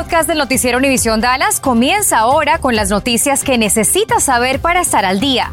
podcast 0.00 0.26
del 0.26 0.38
noticiero 0.38 0.78
Univisión 0.78 1.20
Dallas 1.20 1.60
comienza 1.60 2.20
ahora 2.20 2.56
con 2.56 2.74
las 2.74 2.88
noticias 2.88 3.44
que 3.44 3.58
necesitas 3.58 4.22
saber 4.22 4.58
para 4.58 4.80
estar 4.80 5.04
al 5.04 5.20
día. 5.20 5.50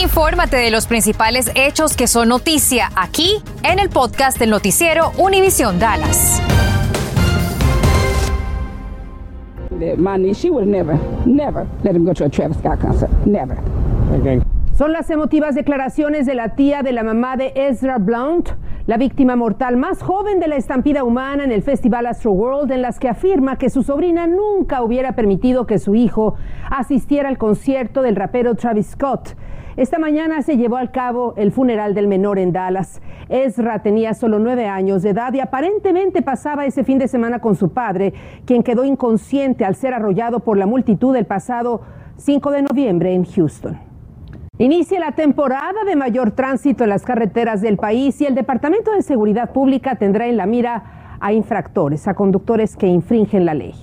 Infórmate 0.00 0.56
de 0.56 0.70
los 0.70 0.86
principales 0.86 1.50
hechos 1.56 1.96
que 1.96 2.06
son 2.06 2.28
noticia 2.28 2.90
aquí 2.94 3.42
en 3.64 3.80
el 3.80 3.88
podcast 3.88 4.38
del 4.38 4.50
noticiero 4.50 5.10
Univisión 5.18 5.80
Dallas. 5.80 6.40
Son 14.78 14.92
las 14.92 15.10
emotivas 15.10 15.56
declaraciones 15.56 16.24
de 16.24 16.36
la 16.36 16.54
tía 16.54 16.84
de 16.84 16.92
la 16.92 17.02
mamá 17.02 17.36
de 17.36 17.52
Ezra 17.56 17.98
Blount, 17.98 18.50
la 18.86 18.96
víctima 18.96 19.36
mortal 19.36 19.76
más 19.76 20.02
joven 20.02 20.40
de 20.40 20.48
la 20.48 20.56
estampida 20.56 21.04
humana 21.04 21.44
en 21.44 21.52
el 21.52 21.62
Festival 21.62 22.06
Astro 22.06 22.32
World, 22.32 22.72
en 22.72 22.82
las 22.82 22.98
que 22.98 23.08
afirma 23.08 23.56
que 23.56 23.70
su 23.70 23.82
sobrina 23.82 24.26
nunca 24.26 24.82
hubiera 24.82 25.12
permitido 25.12 25.66
que 25.66 25.78
su 25.78 25.94
hijo 25.94 26.34
asistiera 26.68 27.28
al 27.28 27.38
concierto 27.38 28.02
del 28.02 28.16
rapero 28.16 28.56
Travis 28.56 28.88
Scott. 28.88 29.36
Esta 29.76 29.98
mañana 29.98 30.42
se 30.42 30.56
llevó 30.56 30.76
al 30.76 30.90
cabo 30.90 31.32
el 31.36 31.52
funeral 31.52 31.94
del 31.94 32.08
menor 32.08 32.38
en 32.38 32.52
Dallas. 32.52 33.00
Ezra 33.28 33.82
tenía 33.82 34.14
solo 34.14 34.38
nueve 34.38 34.66
años 34.66 35.02
de 35.02 35.10
edad 35.10 35.32
y 35.32 35.40
aparentemente 35.40 36.20
pasaba 36.20 36.66
ese 36.66 36.82
fin 36.82 36.98
de 36.98 37.08
semana 37.08 37.38
con 37.38 37.54
su 37.54 37.70
padre, 37.70 38.12
quien 38.44 38.64
quedó 38.64 38.84
inconsciente 38.84 39.64
al 39.64 39.76
ser 39.76 39.94
arrollado 39.94 40.40
por 40.40 40.58
la 40.58 40.66
multitud 40.66 41.14
el 41.14 41.24
pasado 41.24 41.82
5 42.16 42.50
de 42.50 42.62
noviembre 42.62 43.14
en 43.14 43.24
Houston. 43.24 43.91
Inicia 44.62 45.00
la 45.00 45.10
temporada 45.10 45.82
de 45.84 45.96
mayor 45.96 46.30
tránsito 46.30 46.84
en 46.84 46.90
las 46.90 47.02
carreteras 47.02 47.60
del 47.62 47.78
país 47.78 48.20
y 48.20 48.26
el 48.26 48.36
Departamento 48.36 48.92
de 48.92 49.02
Seguridad 49.02 49.50
Pública 49.50 49.96
tendrá 49.96 50.28
en 50.28 50.36
la 50.36 50.46
mira 50.46 51.16
a 51.18 51.32
infractores, 51.32 52.06
a 52.06 52.14
conductores 52.14 52.76
que 52.76 52.86
infringen 52.86 53.44
la 53.44 53.54
ley. 53.54 53.74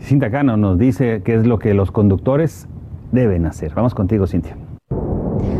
Cintia 0.00 0.30
Cano 0.30 0.56
nos 0.56 0.78
dice 0.78 1.20
qué 1.22 1.34
es 1.34 1.46
lo 1.46 1.58
que 1.58 1.74
los 1.74 1.90
conductores 1.90 2.66
deben 3.12 3.44
hacer. 3.44 3.74
Vamos 3.74 3.94
contigo, 3.94 4.26
Cintia. 4.26 4.56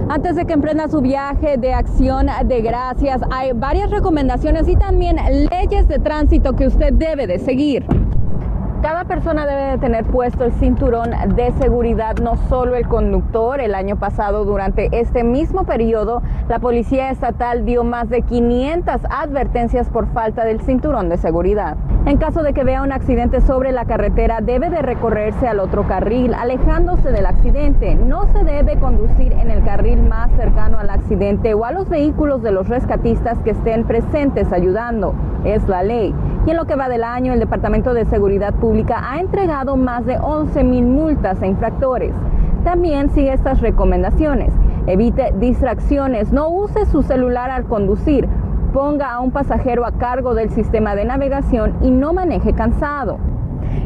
Antes 0.08 0.34
de 0.34 0.46
que 0.46 0.54
emprenda 0.54 0.88
su 0.88 1.02
viaje 1.02 1.58
de 1.58 1.74
acción 1.74 2.28
de 2.46 2.62
gracias, 2.62 3.20
hay 3.30 3.52
varias 3.52 3.90
recomendaciones 3.90 4.66
y 4.66 4.76
también 4.76 5.16
leyes 5.50 5.88
de 5.88 5.98
tránsito 5.98 6.56
que 6.56 6.68
usted 6.68 6.94
debe 6.94 7.26
de 7.26 7.38
seguir. 7.38 7.84
Cada 8.84 9.04
persona 9.04 9.46
debe 9.46 9.62
de 9.62 9.78
tener 9.78 10.04
puesto 10.04 10.44
el 10.44 10.52
cinturón 10.52 11.08
de 11.36 11.52
seguridad, 11.52 12.18
no 12.18 12.36
solo 12.50 12.76
el 12.76 12.86
conductor. 12.86 13.58
El 13.62 13.74
año 13.74 13.96
pasado, 13.96 14.44
durante 14.44 14.90
este 14.92 15.24
mismo 15.24 15.64
periodo, 15.64 16.20
la 16.50 16.58
Policía 16.58 17.08
Estatal 17.08 17.64
dio 17.64 17.82
más 17.82 18.10
de 18.10 18.20
500 18.20 19.00
advertencias 19.08 19.88
por 19.88 20.12
falta 20.12 20.44
del 20.44 20.60
cinturón 20.60 21.08
de 21.08 21.16
seguridad. 21.16 21.78
En 22.04 22.18
caso 22.18 22.42
de 22.42 22.52
que 22.52 22.62
vea 22.62 22.82
un 22.82 22.92
accidente 22.92 23.40
sobre 23.40 23.72
la 23.72 23.86
carretera, 23.86 24.42
debe 24.42 24.68
de 24.68 24.82
recorrerse 24.82 25.48
al 25.48 25.60
otro 25.60 25.88
carril, 25.88 26.34
alejándose 26.34 27.10
del 27.10 27.24
accidente. 27.24 27.94
No 27.94 28.30
se 28.34 28.44
debe 28.44 28.78
conducir 28.78 29.32
en 29.32 29.50
el 29.50 29.64
carril 29.64 30.02
más 30.02 30.30
cercano 30.36 30.78
al 30.78 30.90
accidente 30.90 31.54
o 31.54 31.64
a 31.64 31.72
los 31.72 31.88
vehículos 31.88 32.42
de 32.42 32.52
los 32.52 32.68
rescatistas 32.68 33.38
que 33.38 33.52
estén 33.52 33.84
presentes 33.84 34.52
ayudando. 34.52 35.14
Es 35.46 35.66
la 35.68 35.82
ley. 35.82 36.14
Y 36.46 36.50
en 36.50 36.56
lo 36.56 36.66
que 36.66 36.76
va 36.76 36.90
del 36.90 37.04
año, 37.04 37.32
el 37.32 37.40
Departamento 37.40 37.94
de 37.94 38.04
Seguridad 38.04 38.52
Pública 38.52 39.00
ha 39.10 39.18
entregado 39.18 39.76
más 39.76 40.04
de 40.04 40.18
11 40.18 40.62
mil 40.62 40.84
multas 40.84 41.40
a 41.40 41.46
infractores. 41.46 42.12
También 42.64 43.08
sigue 43.10 43.32
estas 43.32 43.62
recomendaciones. 43.62 44.52
Evite 44.86 45.32
distracciones, 45.38 46.32
no 46.32 46.50
use 46.50 46.84
su 46.86 47.02
celular 47.02 47.50
al 47.50 47.64
conducir, 47.64 48.28
ponga 48.74 49.12
a 49.12 49.20
un 49.20 49.30
pasajero 49.30 49.86
a 49.86 49.92
cargo 49.92 50.34
del 50.34 50.50
sistema 50.50 50.94
de 50.94 51.06
navegación 51.06 51.74
y 51.80 51.90
no 51.90 52.12
maneje 52.12 52.52
cansado. 52.52 53.18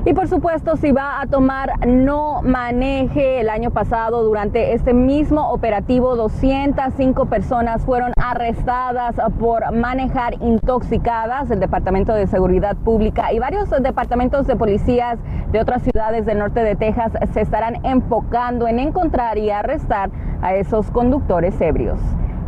Y 0.05 0.15
por 0.15 0.29
supuesto, 0.29 0.77
si 0.77 0.93
va 0.93 1.21
a 1.21 1.27
tomar, 1.27 1.87
no 1.87 2.41
maneje. 2.43 3.41
El 3.41 3.51
año 3.51 3.71
pasado, 3.71 4.23
durante 4.23 4.73
este 4.73 4.95
mismo 4.95 5.51
operativo, 5.51 6.17
205 6.17 7.27
personas 7.27 7.85
fueron 7.85 8.13
arrestadas 8.17 9.17
por 9.39 9.71
manejar 9.73 10.35
intoxicadas. 10.41 11.51
El 11.51 11.61
Departamento 11.61 12.15
de 12.15 12.27
Seguridad 12.27 12.77
Pública 12.77 13.33
y 13.33 13.39
varios 13.39 13.69
departamentos 13.71 14.47
de 14.47 14.57
policías 14.57 15.19
de 15.53 15.61
otras 15.61 15.83
ciudades 15.83 16.27
del 16.27 16.39
norte 16.39 16.63
de 16.63 16.77
Texas 16.77 17.13
se 17.33 17.41
estarán 17.41 17.85
enfocando 17.85 18.69
en 18.69 18.79
encontrar 18.79 19.39
y 19.39 19.51
arrestar 19.51 20.11
a 20.43 20.55
esos 20.55 20.91
conductores 20.91 21.61
ebrios. 21.61 21.99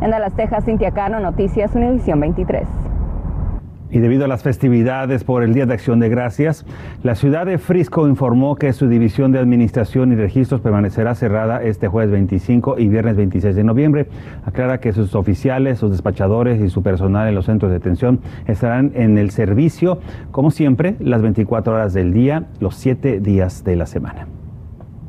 En 0.00 0.10
Dallas, 0.10 0.32
Texas, 0.34 0.64
Cintia 0.64 0.92
Cano, 0.92 1.20
Noticias 1.20 1.74
Univisión 1.74 2.20
23. 2.20 2.89
Y 3.90 3.98
debido 3.98 4.24
a 4.24 4.28
las 4.28 4.42
festividades 4.42 5.24
por 5.24 5.42
el 5.42 5.52
Día 5.52 5.66
de 5.66 5.74
Acción 5.74 5.98
de 5.98 6.08
Gracias, 6.08 6.64
la 7.02 7.14
ciudad 7.14 7.46
de 7.46 7.58
Frisco 7.58 8.06
informó 8.06 8.56
que 8.56 8.72
su 8.72 8.88
división 8.88 9.32
de 9.32 9.38
administración 9.38 10.12
y 10.12 10.16
registros 10.16 10.60
permanecerá 10.60 11.14
cerrada 11.14 11.62
este 11.62 11.88
jueves 11.88 12.12
25 12.12 12.78
y 12.78 12.88
viernes 12.88 13.16
26 13.16 13.56
de 13.56 13.64
noviembre. 13.64 14.06
Aclara 14.44 14.78
que 14.78 14.92
sus 14.92 15.14
oficiales, 15.14 15.78
sus 15.78 15.90
despachadores 15.90 16.60
y 16.60 16.70
su 16.70 16.82
personal 16.82 17.28
en 17.28 17.34
los 17.34 17.46
centros 17.46 17.70
de 17.70 17.78
detención 17.78 18.20
estarán 18.46 18.92
en 18.94 19.18
el 19.18 19.30
servicio, 19.30 19.98
como 20.30 20.50
siempre, 20.50 20.96
las 21.00 21.22
24 21.22 21.74
horas 21.74 21.92
del 21.92 22.12
día, 22.12 22.44
los 22.60 22.76
7 22.76 23.20
días 23.20 23.64
de 23.64 23.76
la 23.76 23.86
semana. 23.86 24.39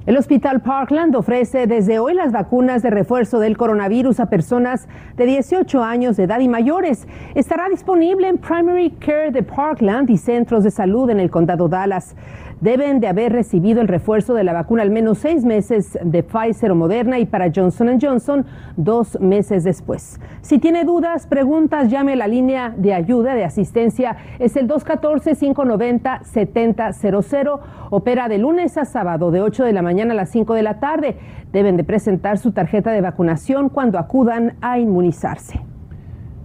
El 0.07 0.17
Hospital 0.17 0.62
Parkland 0.62 1.16
ofrece 1.16 1.67
desde 1.67 2.00
hoy 2.00 2.16
las 2.16 2.31
vacunas 2.31 2.81
de 2.81 2.89
refuerzo 2.89 3.39
del 3.39 3.56
coronavirus 3.56 4.19
a 4.19 4.31
personas 4.31 4.88
de 5.16 5.28
18 5.28 5.84
años 5.84 6.17
de 6.17 6.23
edad 6.23 6.39
y 6.39 6.47
mayores. 6.47 7.07
Estará 7.35 7.69
disponible 7.69 8.28
en 8.28 8.40
Primary 8.40 8.90
Care 8.90 9.29
de 9.29 9.44
Parkland 9.44 10.09
y 10.09 10.17
centros 10.17 10.63
de 10.63 10.72
salud 10.72 11.07
en 11.11 11.19
el 11.19 11.29
condado 11.29 11.69
Dallas 11.69 12.16
deben 12.61 12.99
de 12.99 13.07
haber 13.07 13.33
recibido 13.33 13.81
el 13.81 13.88
refuerzo 13.88 14.33
de 14.33 14.44
la 14.44 14.53
vacuna 14.53 14.83
al 14.83 14.91
menos 14.91 15.17
seis 15.17 15.44
meses 15.44 15.97
de 16.03 16.23
Pfizer 16.23 16.72
o 16.72 16.75
Moderna 16.75 17.19
y 17.19 17.25
para 17.25 17.51
Johnson 17.53 17.99
Johnson 18.01 18.45
dos 18.77 19.19
meses 19.19 19.63
después. 19.63 20.19
Si 20.41 20.59
tiene 20.59 20.85
dudas, 20.85 21.27
preguntas, 21.27 21.89
llame 21.89 22.13
a 22.13 22.16
la 22.16 22.27
línea 22.27 22.73
de 22.77 22.94
ayuda 22.94 23.35
de 23.35 23.44
asistencia. 23.44 24.16
Es 24.39 24.55
el 24.55 24.67
214-590-7000. 24.67 27.59
Opera 27.89 28.29
de 28.29 28.38
lunes 28.38 28.78
a 28.78 28.85
sábado 28.85 29.31
de 29.31 29.41
8 29.41 29.66
de 29.66 29.73
la 29.73 29.81
mañana 29.81 30.13
a 30.13 30.16
las 30.16 30.29
5 30.29 30.53
de 30.53 30.63
la 30.63 30.79
tarde. 30.79 31.17
Deben 31.51 31.75
de 31.78 31.83
presentar 31.83 32.38
su 32.38 32.51
tarjeta 32.51 32.91
de 32.91 33.01
vacunación 33.01 33.69
cuando 33.69 33.97
acudan 33.99 34.53
a 34.61 34.79
inmunizarse. 34.79 35.70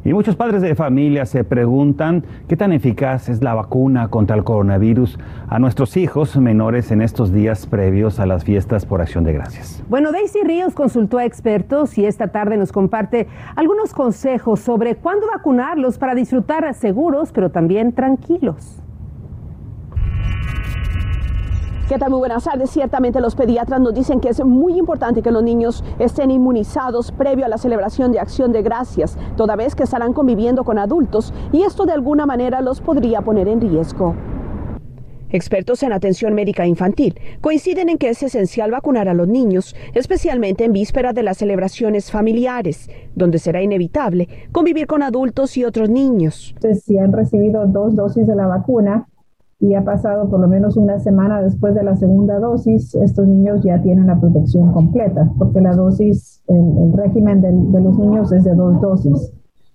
Y 0.07 0.15
muchos 0.15 0.37
padres 0.37 0.63
de 0.63 0.77
familia 0.77 1.27
se 1.27 1.43
preguntan 1.43 2.23
qué 2.47 2.57
tan 2.57 2.73
eficaz 2.73 3.29
es 3.29 3.43
la 3.43 3.55
vacuna 3.55 4.07
contra 4.07 4.37
el 4.37 4.45
coronavirus 4.45 5.19
a 5.49 5.59
nuestros 5.59 5.97
hijos 5.97 6.37
menores 6.37 6.93
en 6.93 7.03
estos 7.03 7.33
días 7.33 7.67
previos 7.67 8.21
a 8.21 8.27
las 8.27 8.45
fiestas 8.45 8.87
por 8.87 9.01
acción 9.01 9.25
de 9.25 9.33
gracias. 9.33 9.83
Bueno, 9.89 10.13
Daisy 10.13 10.43
Ríos 10.45 10.75
consultó 10.75 11.19
a 11.19 11.25
expertos 11.25 11.99
y 11.99 12.07
esta 12.07 12.29
tarde 12.29 12.57
nos 12.57 12.71
comparte 12.71 13.27
algunos 13.57 13.93
consejos 13.93 14.61
sobre 14.61 14.95
cuándo 14.95 15.27
vacunarlos 15.27 15.99
para 15.99 16.15
disfrutar 16.15 16.73
seguros, 16.75 17.33
pero 17.33 17.51
también 17.51 17.91
tranquilos. 17.91 18.81
¿Qué 21.89 21.99
tal? 21.99 22.11
Muy 22.11 22.19
buenas 22.19 22.43
tardes. 22.43 22.71
Ciertamente 22.71 23.21
los 23.21 23.37
pediatras 23.37 23.81
nos 23.81 23.95
dicen 23.95 24.19
que 24.19 24.31
es 24.31 24.45
muy 24.45 24.77
importante 24.77 25.23
que 25.23 25.31
los 25.31 25.45
niños 25.45 25.85
estén 26.01 26.33
inmunizados 26.33 27.13
previo 27.13 27.45
a 27.45 27.49
la 27.49 27.59
celebración 27.59 28.11
de 28.11 28.19
Acción 28.19 28.51
de 28.51 28.63
Gracias, 28.63 29.17
toda 29.37 29.55
vez 29.55 29.77
que 29.77 29.85
estarán 29.85 30.13
conviviendo 30.13 30.65
con 30.65 30.81
adultos 30.81 31.33
y 31.53 31.63
esto 31.63 31.87
de 31.87 31.93
alguna 31.93 32.27
manera 32.27 32.61
los 32.61 32.81
podría 32.81 33.21
poner 33.21 33.47
en 33.47 33.61
riesgo. 33.61 34.17
Expertos 35.31 35.85
en 35.85 35.93
atención 35.93 36.35
médica 36.35 36.67
infantil 36.67 37.21
coinciden 37.41 37.89
en 37.89 37.99
que 37.99 38.09
es 38.09 38.21
esencial 38.21 38.73
vacunar 38.73 39.09
a 39.09 39.15
los 39.15 39.29
niños, 39.29 39.77
especialmente 39.95 40.65
en 40.65 40.73
vísperas 40.73 41.15
de 41.15 41.23
las 41.23 41.39
celebraciones 41.39 42.11
familiares, 42.11 42.91
donde 43.15 43.39
será 43.39 43.63
inevitable 43.63 44.29
convivir 44.51 44.89
con 44.89 45.05
adultos 45.05 45.57
y 45.57 45.65
otros 45.65 45.89
niños. 45.89 46.53
Si 46.85 46.99
han 46.99 47.13
recibido 47.13 47.65
dos 47.67 47.95
dosis 47.95 48.27
de 48.27 48.35
la 48.35 48.49
vacuna, 48.49 49.07
y 49.59 49.75
ha 49.75 49.85
pasado 49.85 50.29
por 50.29 50.41
lo 50.41 50.49
menos 50.49 50.77
una 50.77 50.99
semana 50.99 51.41
después 51.41 51.75
de 51.75 51.83
la 51.83 51.97
segunda 51.97 52.39
dosis, 52.39 52.95
estos 52.95 53.27
niños 53.27 53.63
ya 53.63 53.81
tienen 53.81 54.07
la 54.07 54.21
protección 54.21 54.73
completa, 54.73 55.31
porque 55.39 55.61
la 55.61 55.75
dosis, 55.75 56.43
el, 56.49 56.93
régimen 56.93 57.41
de, 57.41 57.81
los 57.81 57.99
niños 57.99 58.33
es 58.33 58.45
de 58.45 58.55
dos 58.55 58.81
dosis 58.81 59.33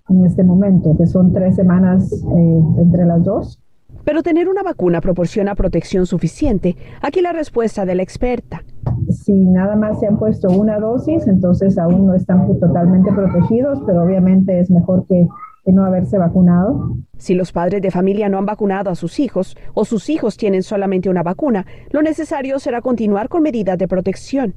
en 0.08 0.24
este 0.24 0.44
momento, 0.44 0.96
que 0.96 1.06
son 1.06 1.32
tres 1.32 1.56
semanas 1.56 2.12
eh, 2.12 2.62
entre 2.78 3.06
las 3.06 3.24
dos. 3.24 3.60
Pero 4.04 4.22
tener 4.22 4.48
una 4.48 4.62
vacuna 4.62 5.00
proporciona 5.00 5.54
protección 5.54 6.06
suficiente. 6.06 6.76
Aquí 7.02 7.20
la 7.20 7.32
respuesta 7.32 7.84
de 7.84 7.94
la 7.94 8.02
experta. 8.02 8.62
Si 9.10 9.32
nada 9.32 9.76
más 9.76 10.00
se 10.00 10.06
han 10.06 10.18
puesto 10.18 10.48
una 10.48 10.78
dosis, 10.78 11.26
entonces 11.26 11.78
aún 11.78 12.06
no 12.06 12.14
están 12.14 12.46
totalmente 12.58 13.12
protegidos, 13.12 13.80
pero 13.86 14.04
obviamente 14.04 14.58
es 14.58 14.70
mejor 14.70 15.06
que 15.06 15.28
de 15.64 15.72
no 15.72 15.84
haberse 15.84 16.18
vacunado. 16.18 16.96
Si 17.16 17.34
los 17.34 17.52
padres 17.52 17.82
de 17.82 17.90
familia 17.90 18.28
no 18.28 18.38
han 18.38 18.46
vacunado 18.46 18.90
a 18.90 18.94
sus 18.94 19.20
hijos 19.20 19.56
o 19.74 19.84
sus 19.84 20.10
hijos 20.10 20.36
tienen 20.36 20.62
solamente 20.62 21.08
una 21.08 21.22
vacuna, 21.22 21.66
lo 21.90 22.02
necesario 22.02 22.58
será 22.58 22.80
continuar 22.80 23.28
con 23.28 23.42
medidas 23.42 23.78
de 23.78 23.88
protección. 23.88 24.54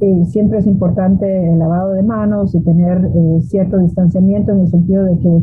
Eh, 0.00 0.24
siempre 0.26 0.58
es 0.58 0.66
importante 0.66 1.26
el 1.26 1.58
lavado 1.58 1.92
de 1.92 2.04
manos 2.04 2.54
y 2.54 2.60
tener 2.62 3.04
eh, 3.04 3.40
cierto 3.40 3.78
distanciamiento 3.78 4.52
en 4.52 4.60
el 4.60 4.68
sentido 4.68 5.04
de 5.04 5.18
que 5.18 5.42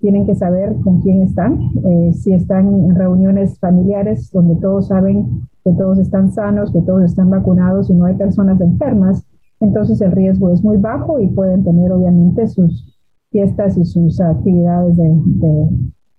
tienen 0.00 0.26
que 0.26 0.34
saber 0.34 0.76
con 0.84 1.00
quién 1.00 1.22
están, 1.22 1.58
eh, 1.82 2.12
si 2.12 2.34
están 2.34 2.68
en 2.68 2.94
reuniones 2.94 3.58
familiares 3.58 4.30
donde 4.30 4.56
todos 4.56 4.88
saben 4.88 5.48
que 5.64 5.72
todos 5.72 5.98
están 5.98 6.30
sanos, 6.30 6.70
que 6.70 6.82
todos 6.82 7.04
están 7.04 7.30
vacunados 7.30 7.88
y 7.88 7.94
no 7.94 8.04
hay 8.04 8.14
personas 8.14 8.60
enfermas, 8.60 9.26
entonces 9.60 10.02
el 10.02 10.12
riesgo 10.12 10.52
es 10.52 10.62
muy 10.62 10.76
bajo 10.76 11.18
y 11.20 11.28
pueden 11.28 11.64
tener 11.64 11.90
obviamente 11.90 12.46
sus 12.48 12.93
fiestas 13.34 13.76
y 13.76 13.84
sus 13.84 14.20
actividades 14.20 14.96
de, 14.96 15.68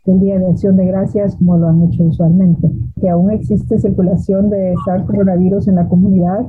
del 0.04 0.20
Día 0.20 0.38
de 0.38 0.48
Acción 0.48 0.76
de 0.76 0.86
Gracias 0.86 1.38
como 1.38 1.58
lo 1.58 1.70
han 1.70 1.82
hecho 1.84 2.04
usualmente. 2.04 2.70
Que 3.00 3.10
aún 3.10 3.32
existe 3.32 3.80
circulación 3.80 4.50
de 4.50 4.74
SARS 4.84 5.06
coronavirus 5.06 5.70
en 5.70 5.76
la 5.76 5.88
comunidad, 5.88 6.46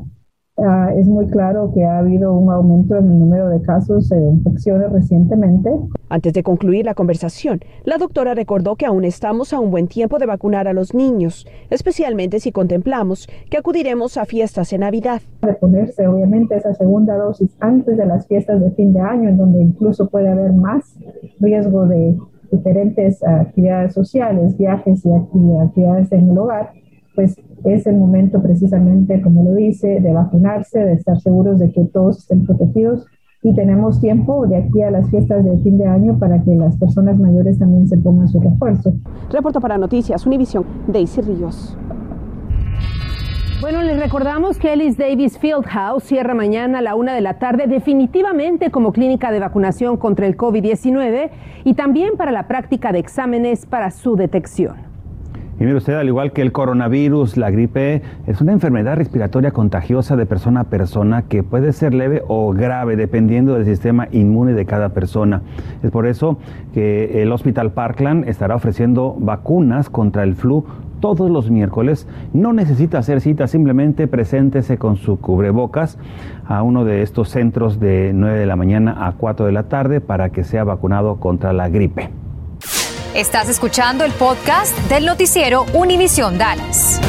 Ah, 0.58 0.90
es 0.96 1.06
muy 1.06 1.26
claro 1.26 1.70
que 1.74 1.84
ha 1.84 1.98
habido 1.98 2.32
un 2.32 2.50
aumento 2.50 2.96
en 2.96 3.10
el 3.10 3.18
número 3.18 3.50
de 3.50 3.60
casos 3.60 4.08
de 4.08 4.18
infecciones 4.18 4.90
recientemente. 4.90 5.70
Antes 6.08 6.32
de 6.32 6.42
concluir 6.42 6.86
la 6.86 6.94
conversación, 6.94 7.60
la 7.84 7.98
doctora 7.98 8.34
recordó 8.34 8.76
que 8.76 8.86
aún 8.86 9.04
estamos 9.04 9.52
a 9.52 9.60
un 9.60 9.70
buen 9.70 9.86
tiempo 9.86 10.18
de 10.18 10.24
vacunar 10.24 10.66
a 10.66 10.72
los 10.72 10.94
niños, 10.94 11.46
especialmente 11.68 12.40
si 12.40 12.52
contemplamos 12.52 13.28
que 13.50 13.58
acudiremos 13.58 14.16
a 14.16 14.24
fiestas 14.24 14.72
en 14.72 14.80
Navidad. 14.80 15.20
De 15.42 15.52
ponerse 15.52 16.06
obviamente 16.06 16.56
esa 16.56 16.72
segunda 16.72 17.16
dosis 17.16 17.54
antes 17.60 17.98
de 17.98 18.06
las 18.06 18.26
fiestas 18.26 18.58
de 18.58 18.70
fin 18.70 18.94
de 18.94 19.00
año, 19.00 19.28
en 19.28 19.36
donde 19.36 19.62
incluso 19.62 20.08
puede 20.08 20.30
haber 20.30 20.54
más 20.54 20.96
riesgo 21.38 21.84
de 21.84 22.16
diferentes 22.50 23.22
actividades 23.22 23.92
sociales, 23.92 24.56
viajes 24.56 25.04
y 25.04 25.12
actividades 25.12 26.10
en 26.12 26.30
el 26.30 26.38
hogar, 26.38 26.72
pues 27.16 27.34
es 27.64 27.86
el 27.88 27.96
momento 27.96 28.40
precisamente, 28.40 29.20
como 29.20 29.42
lo 29.42 29.54
dice, 29.54 29.98
de 30.00 30.12
vacunarse, 30.12 30.78
de 30.78 30.92
estar 30.92 31.18
seguros 31.20 31.58
de 31.58 31.72
que 31.72 31.84
todos 31.86 32.18
estén 32.18 32.46
protegidos 32.46 33.06
y 33.42 33.54
tenemos 33.54 34.00
tiempo 34.00 34.46
de 34.46 34.56
aquí 34.56 34.82
a 34.82 34.90
las 34.90 35.08
fiestas 35.10 35.44
de 35.44 35.58
fin 35.58 35.78
de 35.78 35.86
año 35.86 36.18
para 36.18 36.42
que 36.42 36.54
las 36.54 36.76
personas 36.76 37.18
mayores 37.18 37.58
también 37.58 37.88
se 37.88 37.98
pongan 37.98 38.28
su 38.28 38.40
refuerzo. 38.40 38.92
Reporto 39.30 39.60
para 39.60 39.78
Noticias 39.78 40.26
Univisión, 40.26 40.64
Daisy 40.86 41.20
Ríos. 41.22 41.76
Bueno, 43.60 43.82
les 43.82 43.98
recordamos 43.98 44.58
que 44.58 44.72
Ellis 44.72 44.98
Davis 44.98 45.38
Fieldhouse 45.38 46.04
cierra 46.04 46.34
mañana 46.34 46.78
a 46.78 46.82
la 46.82 46.94
una 46.94 47.14
de 47.14 47.22
la 47.22 47.38
tarde 47.38 47.66
definitivamente 47.66 48.70
como 48.70 48.92
clínica 48.92 49.32
de 49.32 49.40
vacunación 49.40 49.96
contra 49.96 50.26
el 50.26 50.36
COVID-19 50.36 51.30
y 51.64 51.74
también 51.74 52.16
para 52.16 52.32
la 52.32 52.48
práctica 52.48 52.92
de 52.92 52.98
exámenes 52.98 53.64
para 53.64 53.90
su 53.90 54.14
detección. 54.14 54.85
Y 55.58 55.64
mire 55.64 55.76
usted, 55.76 55.94
al 55.94 56.06
igual 56.06 56.32
que 56.32 56.42
el 56.42 56.52
coronavirus, 56.52 57.38
la 57.38 57.50
gripe 57.50 58.02
es 58.26 58.42
una 58.42 58.52
enfermedad 58.52 58.96
respiratoria 58.96 59.52
contagiosa 59.52 60.14
de 60.14 60.26
persona 60.26 60.60
a 60.60 60.64
persona 60.64 61.22
que 61.22 61.42
puede 61.42 61.72
ser 61.72 61.94
leve 61.94 62.22
o 62.28 62.52
grave 62.52 62.96
dependiendo 62.96 63.54
del 63.54 63.64
sistema 63.64 64.06
inmune 64.12 64.52
de 64.52 64.66
cada 64.66 64.90
persona. 64.90 65.40
Es 65.82 65.90
por 65.90 66.06
eso 66.06 66.36
que 66.74 67.22
el 67.22 67.32
Hospital 67.32 67.72
Parkland 67.72 68.28
estará 68.28 68.54
ofreciendo 68.54 69.16
vacunas 69.18 69.88
contra 69.88 70.24
el 70.24 70.34
flu 70.34 70.64
todos 71.00 71.30
los 71.30 71.50
miércoles. 71.50 72.06
No 72.34 72.52
necesita 72.52 72.98
hacer 72.98 73.22
cita, 73.22 73.46
simplemente 73.46 74.08
preséntese 74.08 74.76
con 74.76 74.96
su 74.96 75.18
cubrebocas 75.20 75.98
a 76.46 76.62
uno 76.62 76.84
de 76.84 77.00
estos 77.00 77.30
centros 77.30 77.80
de 77.80 78.12
9 78.14 78.40
de 78.40 78.46
la 78.46 78.56
mañana 78.56 79.06
a 79.06 79.12
4 79.12 79.46
de 79.46 79.52
la 79.52 79.64
tarde 79.64 80.02
para 80.02 80.30
que 80.30 80.44
sea 80.44 80.64
vacunado 80.64 81.16
contra 81.16 81.54
la 81.54 81.70
gripe. 81.70 82.10
Estás 83.16 83.48
escuchando 83.48 84.04
el 84.04 84.12
podcast 84.12 84.76
del 84.90 85.06
noticiero 85.06 85.64
Univisión 85.72 86.36
Dallas. 86.36 87.00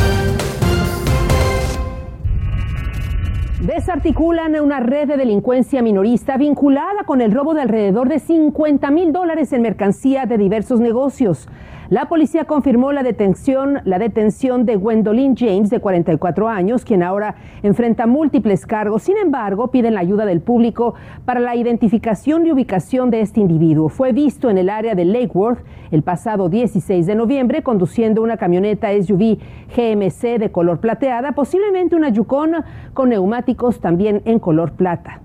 Desarticulan 3.59 4.57
una 4.61 4.79
red 4.79 5.09
de 5.09 5.17
delincuencia 5.17 5.81
minorista 5.81 6.37
vinculada 6.37 7.03
con 7.05 7.19
el 7.19 7.33
robo 7.33 7.53
de 7.53 7.63
alrededor 7.63 8.07
de 8.07 8.19
50 8.19 8.89
mil 8.89 9.11
dólares 9.11 9.51
en 9.51 9.63
mercancía 9.63 10.25
de 10.25 10.37
diversos 10.37 10.79
negocios. 10.79 11.49
La 11.89 12.09
policía 12.09 12.43
confirmó 12.43 12.91
la 12.91 13.01
detención, 13.01 13.79
la 13.85 13.97
detención 13.97 14.65
de 14.65 14.75
Gwendolyn 14.75 15.37
James, 15.37 15.69
de 15.69 15.79
44 15.79 16.49
años, 16.49 16.83
quien 16.83 17.01
ahora 17.01 17.35
enfrenta 17.63 18.05
múltiples 18.07 18.65
cargos. 18.65 19.03
Sin 19.03 19.15
embargo, 19.15 19.71
piden 19.71 19.93
la 19.93 20.01
ayuda 20.01 20.25
del 20.25 20.41
público 20.41 20.95
para 21.23 21.39
la 21.39 21.55
identificación 21.55 22.45
y 22.45 22.51
ubicación 22.51 23.09
de 23.09 23.21
este 23.21 23.39
individuo. 23.39 23.87
Fue 23.87 24.11
visto 24.11 24.49
en 24.49 24.57
el 24.57 24.69
área 24.69 24.95
de 24.95 25.05
Lake 25.05 25.31
Worth 25.33 25.63
el 25.91 26.03
pasado 26.03 26.49
16 26.49 27.05
de 27.05 27.15
noviembre 27.15 27.63
conduciendo 27.63 28.21
una 28.21 28.35
camioneta 28.35 28.89
SUV 28.91 29.37
GMC 29.73 30.39
de 30.39 30.51
color 30.51 30.81
plateada, 30.81 31.31
posiblemente 31.31 31.95
una 31.95 32.09
Yukon 32.09 32.65
con 32.93 33.09
neumáticos 33.09 33.79
también 33.79 34.21
en 34.25 34.39
color 34.39 34.73
plata. 34.73 35.21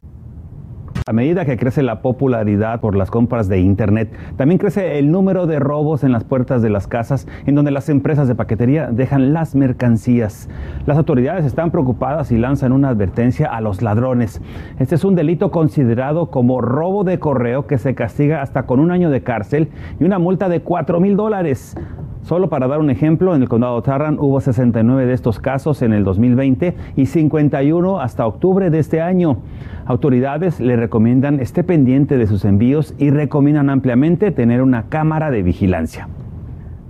A 1.04 1.12
medida 1.12 1.44
que 1.44 1.56
crece 1.56 1.82
la 1.82 2.00
popularidad 2.00 2.80
por 2.80 2.94
las 2.94 3.10
compras 3.10 3.48
de 3.48 3.58
Internet, 3.58 4.12
también 4.36 4.58
crece 4.58 5.00
el 5.00 5.10
número 5.10 5.48
de 5.48 5.58
robos 5.58 6.04
en 6.04 6.12
las 6.12 6.22
puertas 6.22 6.62
de 6.62 6.70
las 6.70 6.86
casas 6.86 7.26
en 7.44 7.56
donde 7.56 7.72
las 7.72 7.88
empresas 7.88 8.28
de 8.28 8.36
paquetería 8.36 8.86
dejan 8.86 9.32
las 9.32 9.56
mercancías. 9.56 10.48
Las 10.86 10.96
autoridades 10.96 11.44
están 11.44 11.72
preocupadas 11.72 12.30
y 12.30 12.38
lanzan 12.38 12.70
una 12.70 12.90
advertencia 12.90 13.48
a 13.48 13.60
los 13.60 13.82
ladrones. 13.82 14.40
Este 14.78 14.94
es 14.94 15.04
un 15.04 15.16
delito 15.16 15.50
considerado 15.50 16.30
como 16.30 16.60
robo 16.60 17.02
de 17.02 17.18
correo 17.18 17.66
que 17.66 17.78
se 17.78 17.96
castiga 17.96 18.40
hasta 18.40 18.62
con 18.66 18.78
un 18.78 18.92
año 18.92 19.10
de 19.10 19.24
cárcel 19.24 19.70
y 19.98 20.04
una 20.04 20.20
multa 20.20 20.48
de 20.48 20.60
4 20.60 21.00
mil 21.00 21.16
dólares. 21.16 21.74
Solo 22.22 22.48
para 22.48 22.68
dar 22.68 22.78
un 22.78 22.88
ejemplo, 22.88 23.34
en 23.34 23.42
el 23.42 23.48
condado 23.48 23.76
de 23.76 23.82
Tarrant 23.82 24.20
hubo 24.20 24.40
69 24.40 25.06
de 25.06 25.12
estos 25.12 25.40
casos 25.40 25.82
en 25.82 25.92
el 25.92 26.04
2020 26.04 26.74
y 26.94 27.06
51 27.06 28.00
hasta 28.00 28.26
octubre 28.26 28.70
de 28.70 28.78
este 28.78 29.00
año. 29.00 29.38
Autoridades 29.86 30.60
le 30.60 30.76
recomiendan 30.76 31.40
esté 31.40 31.64
pendiente 31.64 32.16
de 32.18 32.28
sus 32.28 32.44
envíos 32.44 32.94
y 32.96 33.10
recomiendan 33.10 33.70
ampliamente 33.70 34.30
tener 34.30 34.62
una 34.62 34.84
cámara 34.88 35.32
de 35.32 35.42
vigilancia. 35.42 36.08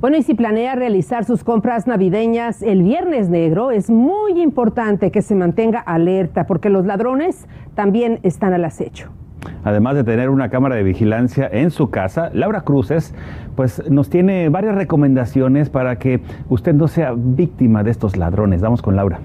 Bueno, 0.03 0.19
y 0.19 0.23
si 0.23 0.35
planea 0.35 0.75
realizar 0.75 1.25
sus 1.25 1.45
compras 1.45 1.87
navideñas 1.87 2.61
el 2.61 2.83
viernes 2.83 3.31
negro, 3.31 3.71
es 3.71 3.89
muy 3.89 4.43
importante 4.43 5.11
que 5.11 5.23
se 5.23 5.35
mantenga 5.35 5.79
alerta 5.79 6.47
porque 6.47 6.69
los 6.69 6.85
ladrones 6.85 7.47
también 7.75 8.21
están 8.23 8.53
al 8.53 8.67
acecho. 8.67 9.11
Además 9.65 9.95
de 9.95 10.05
tener 10.05 10.31
una 10.31 10.51
cámara 10.51 10.77
de 10.77 10.83
vigilancia 10.83 11.49
en 11.51 11.71
su 11.71 11.91
casa, 11.91 12.31
Laura 12.33 12.63
Cruces 12.63 13.15
pues 13.57 13.89
nos 13.91 14.11
tiene 14.11 14.49
varias 14.49 14.75
recomendaciones 14.75 15.71
para 15.71 15.99
que 15.99 16.21
usted 16.49 16.75
no 16.75 16.89
sea 16.89 17.15
víctima 17.17 17.83
de 17.83 17.91
estos 17.91 18.17
ladrones. 18.17 18.61
Vamos 18.61 18.83
con 18.83 18.97
Laura. 18.97 19.21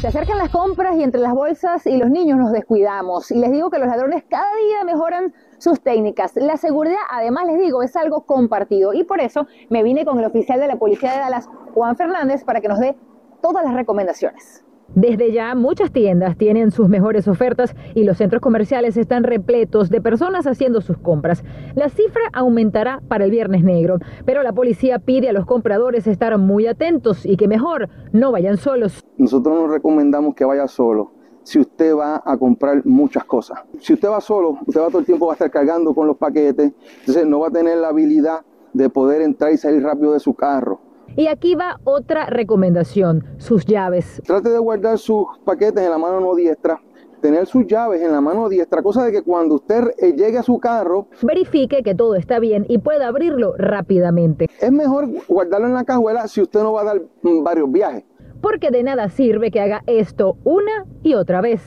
Se 0.00 0.06
acercan 0.06 0.38
las 0.38 0.48
compras 0.48 0.96
y 0.96 1.02
entre 1.02 1.20
las 1.20 1.34
bolsas 1.34 1.86
y 1.86 1.98
los 1.98 2.08
niños 2.08 2.38
nos 2.38 2.52
descuidamos. 2.52 3.30
Y 3.30 3.38
les 3.38 3.52
digo 3.52 3.68
que 3.68 3.78
los 3.78 3.86
ladrones 3.86 4.24
cada 4.30 4.48
día 4.56 4.82
mejoran 4.86 5.34
sus 5.58 5.82
técnicas. 5.82 6.34
La 6.36 6.56
seguridad, 6.56 6.96
además 7.10 7.44
les 7.46 7.58
digo, 7.58 7.82
es 7.82 7.94
algo 7.96 8.22
compartido. 8.22 8.94
Y 8.94 9.04
por 9.04 9.20
eso 9.20 9.46
me 9.68 9.82
vine 9.82 10.06
con 10.06 10.18
el 10.18 10.24
oficial 10.24 10.58
de 10.58 10.68
la 10.68 10.76
Policía 10.76 11.12
de 11.12 11.18
Dallas, 11.18 11.50
Juan 11.74 11.96
Fernández, 11.96 12.44
para 12.44 12.62
que 12.62 12.68
nos 12.68 12.78
dé 12.78 12.96
todas 13.42 13.62
las 13.62 13.74
recomendaciones. 13.74 14.64
Desde 14.96 15.32
ya 15.32 15.54
muchas 15.54 15.92
tiendas 15.92 16.36
tienen 16.36 16.72
sus 16.72 16.88
mejores 16.88 17.28
ofertas 17.28 17.76
y 17.94 18.02
los 18.02 18.18
centros 18.18 18.42
comerciales 18.42 18.96
están 18.96 19.22
repletos 19.22 19.88
de 19.88 20.00
personas 20.00 20.48
haciendo 20.48 20.80
sus 20.80 20.98
compras. 20.98 21.44
La 21.76 21.88
cifra 21.88 22.22
aumentará 22.32 23.00
para 23.06 23.24
el 23.24 23.30
viernes 23.30 23.62
negro, 23.62 23.98
pero 24.24 24.42
la 24.42 24.52
policía 24.52 24.98
pide 24.98 25.28
a 25.28 25.32
los 25.32 25.46
compradores 25.46 26.08
estar 26.08 26.36
muy 26.38 26.66
atentos 26.66 27.24
y 27.24 27.36
que 27.36 27.46
mejor 27.46 27.88
no 28.12 28.32
vayan 28.32 28.56
solos. 28.56 29.04
Nosotros 29.16 29.54
nos 29.54 29.70
recomendamos 29.70 30.34
que 30.34 30.44
vaya 30.44 30.66
solo 30.66 31.12
si 31.44 31.60
usted 31.60 31.94
va 31.94 32.20
a 32.24 32.36
comprar 32.36 32.84
muchas 32.84 33.24
cosas. 33.24 33.60
Si 33.78 33.94
usted 33.94 34.08
va 34.08 34.20
solo, 34.20 34.58
usted 34.66 34.80
va 34.80 34.88
todo 34.88 34.98
el 34.98 35.06
tiempo 35.06 35.26
va 35.26 35.32
a 35.32 35.34
estar 35.34 35.50
cargando 35.50 35.94
con 35.94 36.08
los 36.08 36.16
paquetes, 36.16 36.72
entonces 37.00 37.26
no 37.26 37.40
va 37.40 37.48
a 37.48 37.50
tener 37.50 37.78
la 37.78 37.88
habilidad 37.88 38.40
de 38.72 38.90
poder 38.90 39.22
entrar 39.22 39.52
y 39.52 39.56
salir 39.56 39.82
rápido 39.82 40.12
de 40.12 40.20
su 40.20 40.34
carro. 40.34 40.80
Y 41.16 41.26
aquí 41.26 41.54
va 41.54 41.80
otra 41.84 42.26
recomendación, 42.26 43.24
sus 43.38 43.66
llaves. 43.66 44.22
Trate 44.24 44.50
de 44.50 44.58
guardar 44.58 44.98
sus 44.98 45.26
paquetes 45.44 45.82
en 45.82 45.90
la 45.90 45.98
mano 45.98 46.20
no 46.20 46.34
diestra 46.34 46.80
tener 47.20 47.46
sus 47.46 47.66
llaves 47.66 48.00
en 48.00 48.12
la 48.12 48.20
mano 48.20 48.48
diestra, 48.48 48.82
cosa 48.82 49.04
de 49.04 49.12
que 49.12 49.22
cuando 49.22 49.56
usted 49.56 49.90
eh, 49.98 50.12
llegue 50.12 50.38
a 50.38 50.42
su 50.42 50.58
carro, 50.58 51.06
verifique 51.22 51.82
que 51.82 51.94
todo 51.94 52.14
está 52.14 52.38
bien 52.38 52.66
y 52.68 52.78
pueda 52.78 53.08
abrirlo 53.08 53.54
rápidamente. 53.56 54.48
Es 54.60 54.72
mejor 54.72 55.06
guardarlo 55.28 55.66
en 55.66 55.74
la 55.74 55.84
cajuela 55.84 56.26
si 56.28 56.40
usted 56.40 56.62
no 56.62 56.72
va 56.72 56.82
a 56.82 56.84
dar 56.84 57.02
mm, 57.22 57.42
varios 57.42 57.70
viajes. 57.70 58.04
Porque 58.40 58.70
de 58.70 58.82
nada 58.82 59.10
sirve 59.10 59.50
que 59.50 59.60
haga 59.60 59.82
esto 59.86 60.36
una 60.44 60.86
y 61.02 61.14
otra 61.14 61.42
vez. 61.42 61.62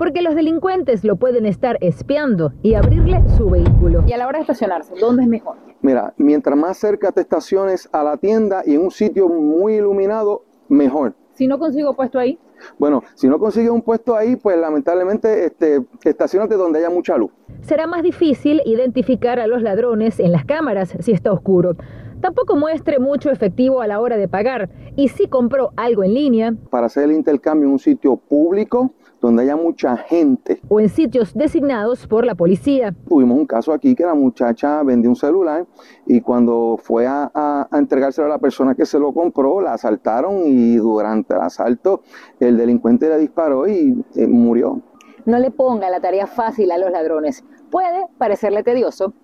Porque 0.00 0.22
los 0.22 0.34
delincuentes 0.34 1.04
lo 1.04 1.16
pueden 1.16 1.44
estar 1.44 1.76
espiando 1.82 2.54
y 2.62 2.72
abrirle 2.72 3.22
su 3.36 3.50
vehículo. 3.50 4.02
Y 4.06 4.14
a 4.14 4.16
la 4.16 4.26
hora 4.26 4.38
de 4.38 4.44
estacionarse, 4.44 4.94
¿dónde 4.98 5.24
es 5.24 5.28
mejor? 5.28 5.58
Mira, 5.82 6.14
mientras 6.16 6.56
más 6.56 6.78
cerca 6.78 7.12
te 7.12 7.20
estaciones 7.20 7.86
a 7.92 8.02
la 8.02 8.16
tienda 8.16 8.62
y 8.64 8.76
en 8.76 8.80
un 8.80 8.90
sitio 8.90 9.28
muy 9.28 9.74
iluminado, 9.74 10.42
mejor. 10.70 11.12
Si 11.34 11.46
no 11.46 11.58
consigo 11.58 11.94
puesto 11.94 12.18
ahí. 12.18 12.38
Bueno, 12.78 13.02
si 13.14 13.28
no 13.28 13.38
consigues 13.38 13.70
un 13.70 13.82
puesto 13.82 14.16
ahí, 14.16 14.36
pues 14.36 14.58
lamentablemente 14.58 15.46
este, 15.46 15.82
estacionate 16.04 16.54
donde 16.54 16.78
haya 16.80 16.90
mucha 16.90 17.16
luz. 17.16 17.30
Será 17.62 17.86
más 17.86 18.02
difícil 18.02 18.62
identificar 18.64 19.38
a 19.38 19.46
los 19.46 19.62
ladrones 19.62 20.20
en 20.20 20.32
las 20.32 20.44
cámaras 20.44 20.96
si 21.00 21.12
está 21.12 21.32
oscuro. 21.32 21.76
Tampoco 22.20 22.54
muestre 22.54 22.98
mucho 22.98 23.30
efectivo 23.30 23.80
a 23.80 23.86
la 23.86 23.98
hora 23.98 24.18
de 24.18 24.28
pagar. 24.28 24.68
Y 24.94 25.08
si 25.08 25.26
compró 25.26 25.70
algo 25.76 26.04
en 26.04 26.14
línea. 26.14 26.54
Para 26.68 26.86
hacer 26.86 27.04
el 27.04 27.12
intercambio 27.12 27.66
en 27.66 27.72
un 27.72 27.78
sitio 27.78 28.16
público, 28.16 28.92
donde 29.20 29.42
haya 29.42 29.56
mucha 29.56 29.96
gente. 29.96 30.60
O 30.68 30.80
en 30.80 30.88
sitios 30.88 31.34
designados 31.34 32.06
por 32.06 32.24
la 32.24 32.34
policía. 32.34 32.94
Tuvimos 33.08 33.38
un 33.38 33.46
caso 33.46 33.72
aquí 33.72 33.94
que 33.94 34.04
la 34.04 34.14
muchacha 34.14 34.82
vendió 34.82 35.10
un 35.10 35.16
celular 35.16 35.66
y 36.06 36.20
cuando 36.20 36.78
fue 36.82 37.06
a, 37.06 37.68
entregárselo 37.72 38.26
a 38.26 38.30
la 38.30 38.38
persona 38.38 38.74
que 38.74 38.86
se 38.86 38.98
lo 38.98 39.12
compró, 39.12 39.60
la 39.60 39.74
asaltaron 39.74 40.42
y 40.46 40.76
durante 40.76 41.34
el 41.34 41.40
asalto 41.40 42.02
el 42.38 42.49
delincuente 42.56 43.08
le 43.08 43.18
disparó 43.18 43.66
y 43.66 44.04
eh, 44.16 44.26
murió. 44.26 44.80
No 45.26 45.38
le 45.38 45.50
ponga 45.50 45.90
la 45.90 46.00
tarea 46.00 46.26
fácil 46.26 46.70
a 46.70 46.78
los 46.78 46.90
ladrones. 46.90 47.44
Puede 47.70 48.06
parecerle 48.18 48.62
tedioso, 48.62 49.14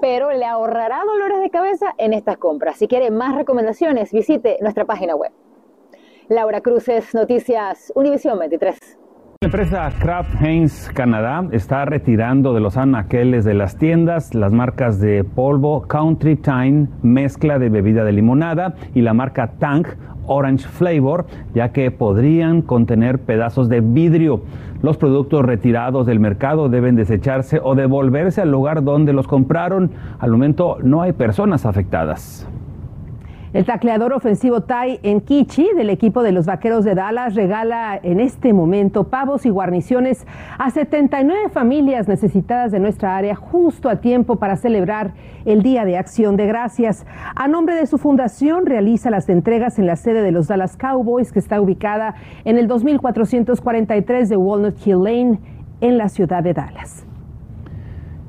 pero 0.00 0.30
le 0.32 0.44
ahorrará 0.44 1.02
dolores 1.04 1.40
de 1.40 1.50
cabeza 1.50 1.94
en 1.98 2.12
estas 2.12 2.36
compras. 2.38 2.76
Si 2.76 2.88
quiere 2.88 3.10
más 3.10 3.34
recomendaciones, 3.34 4.12
visite 4.12 4.58
nuestra 4.60 4.84
página 4.84 5.14
web. 5.14 5.32
Laura 6.28 6.60
Cruces, 6.62 7.14
Noticias 7.14 7.92
Univisión 7.94 8.38
23. 8.38 8.78
La 9.44 9.48
empresa 9.48 9.92
Kraft 9.98 10.40
Heinz 10.40 10.90
Canadá 10.94 11.46
está 11.52 11.84
retirando 11.84 12.54
de 12.54 12.60
los 12.60 12.78
anaqueles 12.78 13.44
de 13.44 13.52
las 13.52 13.76
tiendas 13.76 14.34
las 14.34 14.54
marcas 14.54 15.00
de 15.00 15.22
polvo 15.22 15.82
Country 15.82 16.36
Time, 16.36 16.86
mezcla 17.02 17.58
de 17.58 17.68
bebida 17.68 18.04
de 18.04 18.12
limonada 18.12 18.74
y 18.94 19.02
la 19.02 19.12
marca 19.12 19.48
Tank 19.58 19.88
Orange 20.24 20.66
Flavor, 20.66 21.26
ya 21.54 21.72
que 21.72 21.90
podrían 21.90 22.62
contener 22.62 23.18
pedazos 23.18 23.68
de 23.68 23.82
vidrio. 23.82 24.44
Los 24.80 24.96
productos 24.96 25.44
retirados 25.44 26.06
del 26.06 26.20
mercado 26.20 26.70
deben 26.70 26.96
desecharse 26.96 27.60
o 27.62 27.74
devolverse 27.74 28.40
al 28.40 28.50
lugar 28.50 28.82
donde 28.82 29.12
los 29.12 29.28
compraron. 29.28 29.90
Al 30.20 30.30
momento 30.30 30.78
no 30.82 31.02
hay 31.02 31.12
personas 31.12 31.66
afectadas. 31.66 32.48
El 33.54 33.64
tacleador 33.64 34.12
ofensivo 34.12 34.62
Tai 34.62 34.98
Enkichi 35.04 35.68
del 35.76 35.88
equipo 35.88 36.24
de 36.24 36.32
los 36.32 36.44
Vaqueros 36.44 36.84
de 36.84 36.96
Dallas 36.96 37.36
regala 37.36 37.96
en 38.02 38.18
este 38.18 38.52
momento 38.52 39.04
pavos 39.04 39.46
y 39.46 39.48
guarniciones 39.48 40.26
a 40.58 40.70
79 40.70 41.50
familias 41.50 42.08
necesitadas 42.08 42.72
de 42.72 42.80
nuestra 42.80 43.16
área 43.16 43.36
justo 43.36 43.88
a 43.88 44.00
tiempo 44.00 44.40
para 44.40 44.56
celebrar 44.56 45.12
el 45.44 45.62
Día 45.62 45.84
de 45.84 45.96
Acción 45.96 46.36
de 46.36 46.48
Gracias. 46.48 47.06
A 47.36 47.46
nombre 47.46 47.76
de 47.76 47.86
su 47.86 47.96
fundación 47.96 48.66
realiza 48.66 49.08
las 49.08 49.28
entregas 49.28 49.78
en 49.78 49.86
la 49.86 49.94
sede 49.94 50.22
de 50.22 50.32
los 50.32 50.48
Dallas 50.48 50.76
Cowboys 50.76 51.30
que 51.30 51.38
está 51.38 51.60
ubicada 51.60 52.16
en 52.44 52.58
el 52.58 52.66
2443 52.66 54.30
de 54.30 54.36
Walnut 54.36 54.84
Hill 54.84 55.04
Lane 55.04 55.38
en 55.80 55.96
la 55.96 56.08
ciudad 56.08 56.42
de 56.42 56.54
Dallas 56.54 57.06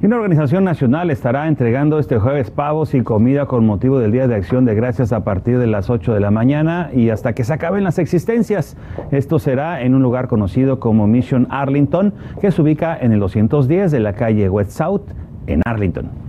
una 0.04 0.18
organización 0.18 0.66
nacional 0.66 1.10
estará 1.10 1.48
entregando 1.48 2.00
este 2.00 2.20
jueves 2.20 2.52
pavos 2.52 2.94
y 2.94 3.02
comida 3.02 3.46
con 3.46 3.66
motivo 3.66 3.98
del 3.98 4.12
Día 4.12 4.28
de 4.28 4.36
Acción 4.36 4.66
de 4.66 4.76
Gracias 4.76 5.14
a 5.14 5.24
partir 5.24 5.58
de 5.58 5.68
las 5.68 5.90
8 5.90 6.14
de 6.14 6.20
la 6.20 6.32
mañana 6.32 6.90
y 6.94 7.10
hasta 7.10 7.34
que 7.34 7.44
se 7.44 7.54
acaben 7.54 7.84
las 7.84 7.98
existencias. 7.98 8.78
Esto 9.12 9.40
será 9.40 9.82
en 9.82 9.96
un 9.96 10.04
lugar 10.04 10.28
conocido 10.28 10.80
como 10.80 11.08
Mission 11.08 11.48
Arlington, 11.50 12.14
que 12.42 12.52
se 12.52 12.62
ubica 12.62 12.98
en 13.00 13.14
el 13.14 13.20
210 13.20 13.92
de 13.92 14.00
la 14.02 14.14
calle 14.14 14.50
West 14.50 14.72
South 14.72 15.04
en 15.48 15.62
Arlington. 15.66 16.25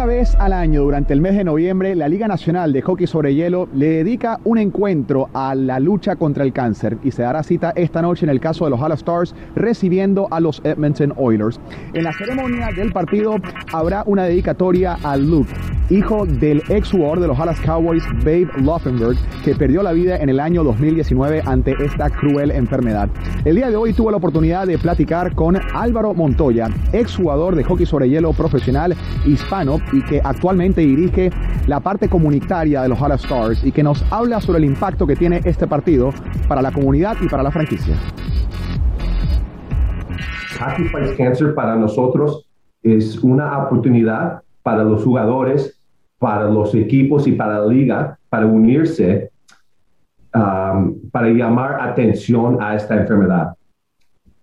Una 0.00 0.06
vez 0.06 0.34
al 0.36 0.54
año, 0.54 0.80
durante 0.80 1.12
el 1.12 1.20
mes 1.20 1.36
de 1.36 1.44
noviembre, 1.44 1.94
la 1.94 2.08
Liga 2.08 2.26
Nacional 2.26 2.72
de 2.72 2.80
Hockey 2.80 3.06
sobre 3.06 3.34
Hielo 3.34 3.68
le 3.74 3.86
dedica 3.90 4.40
un 4.44 4.56
encuentro 4.56 5.28
a 5.34 5.54
la 5.54 5.78
lucha 5.78 6.16
contra 6.16 6.42
el 6.42 6.54
cáncer 6.54 6.96
y 7.04 7.10
se 7.10 7.20
dará 7.20 7.42
cita 7.42 7.74
esta 7.76 8.00
noche 8.00 8.24
en 8.24 8.30
el 8.30 8.40
caso 8.40 8.64
de 8.64 8.70
los 8.70 8.80
All 8.80 8.92
Stars 8.92 9.34
recibiendo 9.54 10.26
a 10.30 10.40
los 10.40 10.62
Edmonton 10.64 11.12
Oilers. 11.18 11.60
En 11.92 12.04
la 12.04 12.14
ceremonia 12.14 12.70
del 12.74 12.94
partido 12.94 13.36
habrá 13.74 14.02
una 14.06 14.24
dedicatoria 14.24 14.96
a 15.02 15.18
Luke, 15.18 15.52
hijo 15.90 16.24
del 16.24 16.62
ex 16.68 16.90
jugador 16.92 17.20
de 17.20 17.26
los 17.26 17.36
Dallas 17.36 17.60
Cowboys, 17.60 18.04
Babe 18.18 18.48
Loffenberg, 18.62 19.16
que 19.44 19.54
perdió 19.54 19.82
la 19.82 19.92
vida 19.92 20.16
en 20.16 20.28
el 20.28 20.38
año 20.38 20.62
2019 20.62 21.42
ante 21.44 21.74
esta 21.84 22.08
cruel 22.08 22.52
enfermedad. 22.52 23.08
El 23.44 23.56
día 23.56 23.70
de 23.70 23.76
hoy 23.76 23.92
tuvo 23.92 24.10
la 24.10 24.18
oportunidad 24.18 24.66
de 24.66 24.78
platicar 24.78 25.34
con 25.34 25.58
Álvaro 25.74 26.14
Montoya, 26.14 26.68
ex 26.92 27.16
jugador 27.16 27.56
de 27.56 27.64
hockey 27.64 27.86
sobre 27.86 28.08
hielo 28.08 28.32
profesional 28.32 28.94
hispano 29.26 29.78
y 29.92 30.02
que 30.02 30.20
actualmente 30.22 30.80
dirige 30.80 31.30
la 31.66 31.80
parte 31.80 32.08
comunitaria 32.08 32.82
de 32.82 32.88
los 32.88 33.00
All 33.00 33.12
Stars 33.12 33.64
y 33.64 33.72
que 33.72 33.82
nos 33.82 34.04
habla 34.12 34.40
sobre 34.40 34.58
el 34.58 34.64
impacto 34.64 35.06
que 35.06 35.16
tiene 35.16 35.40
este 35.44 35.66
partido 35.66 36.10
para 36.48 36.62
la 36.62 36.70
comunidad 36.70 37.16
y 37.20 37.28
para 37.28 37.42
la 37.42 37.50
franquicia. 37.50 37.96
Happy 40.60 40.84
Fights 40.84 41.16
Cancer 41.16 41.54
para 41.54 41.74
nosotros 41.74 42.46
es 42.82 43.18
una 43.18 43.58
oportunidad 43.64 44.42
para 44.62 44.84
los 44.84 45.02
jugadores 45.02 45.79
para 46.20 46.48
los 46.50 46.74
equipos 46.74 47.26
y 47.26 47.32
para 47.32 47.60
la 47.60 47.66
liga 47.66 48.18
para 48.28 48.46
unirse 48.46 49.30
um, 50.34 51.00
para 51.10 51.30
llamar 51.30 51.80
atención 51.80 52.58
a 52.60 52.76
esta 52.76 52.94
enfermedad 52.94 53.56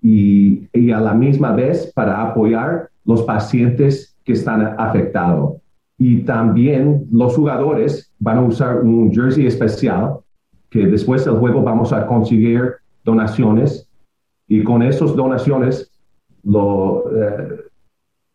y, 0.02 0.68
y, 0.74 0.92
a 0.92 1.00
la 1.00 1.14
misma 1.14 1.54
vez 1.54 1.92
para 1.94 2.22
apoyar 2.22 2.90
los 3.06 3.22
pacientes 3.24 4.16
que 4.24 4.34
están 4.34 4.76
afectados. 4.78 5.58
Y 5.98 6.24
también 6.24 7.08
los 7.12 7.36
jugadores 7.36 8.12
van 8.20 8.38
a 8.38 8.42
usar 8.42 8.82
un 8.82 9.12
jersey 9.12 9.48
especial 9.48 10.18
que 10.70 10.88
después 10.88 11.26
del 11.26 11.36
juego 11.36 11.62
vamos 11.62 11.94
a 11.94 12.06
conseguir 12.06 12.74
donaciones 13.04 13.88
y 14.48 14.64
con 14.64 14.82
esas 14.82 15.16
donaciones 15.16 15.92
lo, 16.44 17.04
eh, 17.16 17.67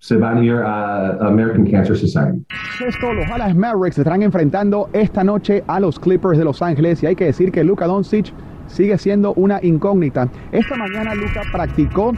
se 0.03 0.17
van 0.17 0.39
a 0.39 0.45
ir 0.45 0.55
a 0.55 1.29
American 1.29 1.65
Cancer 1.65 1.97
Society. 1.97 2.45
Esto, 2.85 3.13
los 3.13 3.29
Dallas 3.29 3.55
Mavericks 3.55 3.99
estarán 3.99 4.23
enfrentando 4.23 4.91
esta 4.93 5.23
noche 5.23 5.63
a 5.69 5.79
los 5.79 6.01
Clippers 6.01 6.37
de 6.39 6.45
Los 6.45 6.61
Ángeles 6.61 7.05
y 7.05 7.07
hay 7.07 7.15
que 7.15 7.27
decir 7.27 7.53
que 7.53 7.63
Luka 7.63 7.87
Doncic 7.87 8.33
sigue 8.67 8.99
siendo 8.99 9.33
una 9.35 9.61
incógnita. 9.63 10.29
Esta 10.51 10.75
mañana 10.75 11.15
Luka 11.15 11.43
practicó 11.53 12.13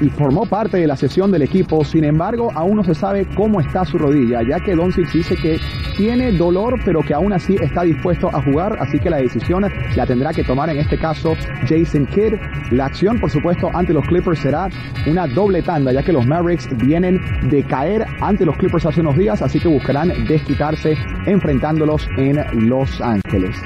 y 0.00 0.08
formó 0.10 0.46
parte 0.46 0.78
de 0.78 0.86
la 0.86 0.96
sesión 0.96 1.30
del 1.30 1.42
equipo. 1.42 1.84
Sin 1.84 2.04
embargo, 2.04 2.50
aún 2.54 2.76
no 2.76 2.84
se 2.84 2.94
sabe 2.94 3.26
cómo 3.36 3.60
está 3.60 3.84
su 3.84 3.98
rodilla, 3.98 4.42
ya 4.42 4.60
que 4.60 4.74
Doncic 4.74 5.10
dice 5.12 5.36
que 5.36 5.58
tiene 5.96 6.32
dolor, 6.32 6.78
pero 6.84 7.00
que 7.00 7.14
aún 7.14 7.32
así 7.32 7.56
está 7.60 7.82
dispuesto 7.82 8.28
a 8.28 8.42
jugar. 8.42 8.76
Así 8.80 8.98
que 8.98 9.10
la 9.10 9.18
decisión 9.18 9.64
la 9.96 10.06
tendrá 10.06 10.32
que 10.32 10.44
tomar 10.44 10.70
en 10.70 10.78
este 10.78 10.98
caso 10.98 11.34
Jason 11.68 12.06
Kidd. 12.06 12.34
La 12.70 12.86
acción, 12.86 13.18
por 13.20 13.30
supuesto, 13.30 13.70
ante 13.72 13.92
los 13.92 14.06
Clippers 14.06 14.40
será 14.40 14.68
una 15.06 15.26
doble 15.26 15.62
tanda, 15.62 15.92
ya 15.92 16.02
que 16.02 16.12
los 16.12 16.26
Mavericks 16.26 16.68
vienen 16.78 17.20
de 17.48 17.62
caer 17.64 18.06
ante 18.20 18.44
los 18.44 18.56
Clippers 18.56 18.86
hace 18.86 19.00
unos 19.00 19.16
días, 19.16 19.40
así 19.42 19.60
que 19.60 19.68
buscarán 19.68 20.12
desquitarse 20.26 20.96
enfrentándolos 21.26 22.08
en 22.16 22.68
Los 22.68 23.00
Ángeles. 23.00 23.56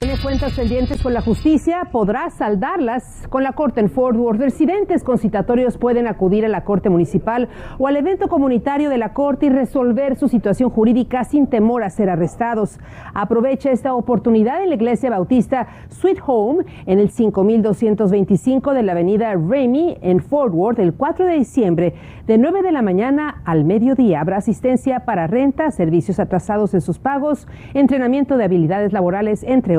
Tiene 0.00 0.18
cuentas 0.20 0.52
pendientes 0.54 1.02
con 1.02 1.14
la 1.14 1.20
justicia, 1.20 1.88
podrá 1.92 2.28
saldarlas 2.30 3.26
con 3.30 3.42
la 3.42 3.52
corte 3.52 3.80
en 3.80 3.88
Fort 3.88 4.16
Worth. 4.16 4.40
Residentes 4.40 5.04
concitatorios 5.04 5.78
pueden 5.78 6.06
acudir 6.06 6.44
a 6.44 6.48
la 6.48 6.64
corte 6.64 6.90
municipal 6.90 7.48
o 7.78 7.86
al 7.86 7.96
evento 7.96 8.28
comunitario 8.28 8.90
de 8.90 8.98
la 8.98 9.12
corte 9.12 9.46
y 9.46 9.50
resolver 9.50 10.16
su 10.16 10.28
situación 10.28 10.70
jurídica 10.70 11.24
sin 11.24 11.46
temor 11.46 11.84
a 11.84 11.90
ser 11.90 12.10
arrestados. 12.10 12.80
Aprovecha 13.14 13.70
esta 13.70 13.94
oportunidad 13.94 14.62
en 14.62 14.70
la 14.70 14.74
iglesia 14.74 15.10
bautista 15.10 15.68
Sweet 15.88 16.18
Home 16.26 16.64
en 16.86 16.98
el 16.98 17.10
5225 17.10 18.74
de 18.74 18.82
la 18.82 18.92
avenida 18.92 19.34
Remy 19.34 19.98
en 20.02 20.20
Fort 20.20 20.52
Worth 20.52 20.80
el 20.80 20.94
4 20.94 21.26
de 21.26 21.34
diciembre 21.34 21.94
de 22.26 22.38
9 22.38 22.62
de 22.62 22.72
la 22.72 22.82
mañana 22.82 23.42
al 23.44 23.64
mediodía. 23.64 24.20
Habrá 24.20 24.38
asistencia 24.38 25.00
para 25.00 25.26
renta, 25.26 25.70
servicios 25.70 26.18
atrasados 26.18 26.74
en 26.74 26.80
sus 26.80 26.98
pagos, 26.98 27.46
entrenamiento 27.74 28.36
de 28.36 28.44
habilidades 28.44 28.92
laborales, 28.92 29.44
entre 29.44 29.78